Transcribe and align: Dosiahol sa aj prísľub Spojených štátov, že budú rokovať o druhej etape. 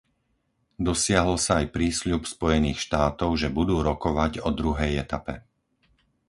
Dosiahol 0.87 1.37
sa 1.45 1.53
aj 1.61 1.67
prísľub 1.77 2.21
Spojených 2.33 2.79
štátov, 2.89 3.29
že 3.41 3.47
budú 3.57 3.75
rokovať 3.89 4.33
o 4.41 4.49
druhej 4.59 4.91
etape. 5.05 5.35